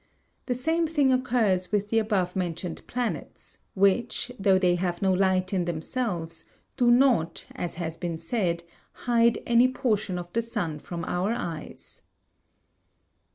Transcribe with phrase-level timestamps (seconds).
[0.47, 5.53] The same thing occurs with the above mentioned planets, which, though they have no light
[5.53, 6.43] in themselves,
[6.75, 8.63] do not, as has been said,
[9.05, 12.01] hide any portion of the sun from our eyes.